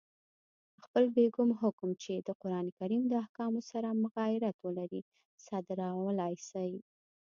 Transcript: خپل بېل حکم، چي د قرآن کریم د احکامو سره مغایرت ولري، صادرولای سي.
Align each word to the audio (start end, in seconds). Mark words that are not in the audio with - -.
خپل 0.83 1.03
بېل 1.15 1.29
حکم، 1.61 1.89
چي 2.03 2.13
د 2.27 2.29
قرآن 2.41 2.67
کریم 2.77 3.03
د 3.07 3.13
احکامو 3.23 3.61
سره 3.71 3.89
مغایرت 4.03 4.55
ولري، 4.61 5.01
صادرولای 5.45 6.35
سي. 6.49 6.69